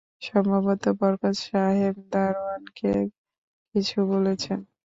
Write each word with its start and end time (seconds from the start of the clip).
সম্ভবত 0.21 0.83
বরকত 0.99 1.35
সাহেব 1.43 1.95
দারোয়ানকে 2.11 2.91
কিছু 3.75 3.97
বলেছেন। 4.11 4.59